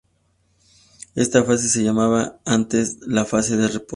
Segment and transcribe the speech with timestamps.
[1.13, 3.89] Esta fase se llamaba antes la fase de reposo.